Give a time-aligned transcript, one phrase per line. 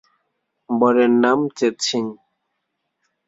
[0.69, 2.03] বরের নাম চেৎসিং।